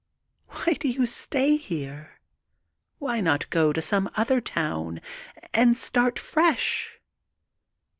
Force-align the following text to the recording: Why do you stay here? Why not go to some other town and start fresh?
Why 0.47 0.73
do 0.73 0.87
you 0.87 1.05
stay 1.05 1.57
here? 1.57 2.13
Why 2.97 3.19
not 3.21 3.47
go 3.51 3.71
to 3.71 3.83
some 3.83 4.09
other 4.15 4.41
town 4.41 4.99
and 5.53 5.77
start 5.77 6.17
fresh? 6.17 6.99